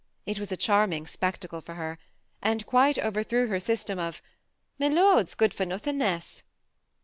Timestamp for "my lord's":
4.79-5.35